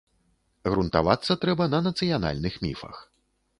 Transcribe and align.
Грунтавацца 0.73 1.37
трэба 1.45 1.69
на 1.75 1.83
нацыянальных 1.89 2.53
міфах. 2.67 3.07